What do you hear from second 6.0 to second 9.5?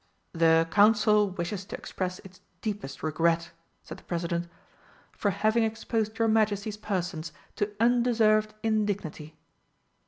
your Majesties' persons to undeserved indignity."